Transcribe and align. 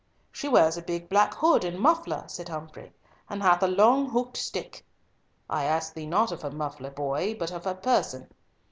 "She 0.31 0.47
wears 0.49 0.77
a 0.77 0.81
big 0.81 1.09
black 1.09 1.35
hood 1.35 1.63
and 1.63 1.79
muffler," 1.79 2.23
said 2.25 2.49
Humfrey, 2.49 2.91
"and 3.29 3.43
hath 3.43 3.61
a 3.61 3.67
long 3.67 4.09
hooked 4.09 4.35
stick." 4.35 4.83
"I 5.47 5.63
asked 5.65 5.93
thee 5.93 6.07
not 6.07 6.31
of 6.31 6.41
her 6.41 6.49
muffler, 6.49 6.89
boy, 6.89 7.35
but 7.37 7.51
of 7.51 7.65
her 7.65 7.75
person." 7.75 8.27